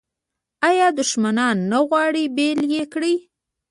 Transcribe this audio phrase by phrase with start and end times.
[0.69, 3.15] آیا دښمنان نه غواړي بیل یې کړي؟